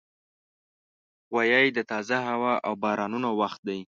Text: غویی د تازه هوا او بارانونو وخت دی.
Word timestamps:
غویی 1.33 1.67
د 1.77 1.79
تازه 1.91 2.17
هوا 2.27 2.53
او 2.67 2.73
بارانونو 2.83 3.29
وخت 3.41 3.59
دی. 3.67 3.79